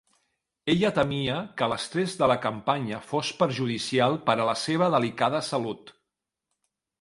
[0.73, 5.95] Ella temia que l'estrès de la campanya fos perjudicial per a la seva delicada salut.